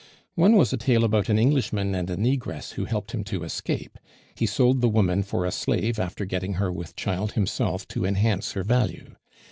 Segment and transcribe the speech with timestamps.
[0.33, 3.99] "One was a tale about an Englishman and a negress who helped him to escape;
[4.33, 8.53] he sold the woman for a slave after getting her with child himself to enhance
[8.53, 9.13] her value.